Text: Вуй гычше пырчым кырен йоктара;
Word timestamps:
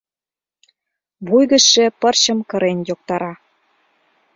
Вуй 1.27 1.43
гычше 1.51 1.85
пырчым 1.99 2.39
кырен 2.49 2.77
йоктара; 2.89 3.33